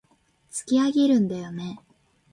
[0.51, 1.79] 突き上げるんだよね